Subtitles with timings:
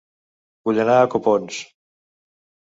[0.69, 1.61] Vull anar a Copons